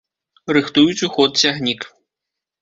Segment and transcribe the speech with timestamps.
[0.57, 1.87] Рыхтуюць у ход цягнік.